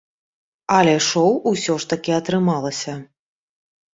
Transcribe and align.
Але 0.77 0.93
шоў 1.09 1.35
усё 1.51 1.75
ж 1.83 1.91
такі 1.91 2.11
атрымалася. 2.19 2.93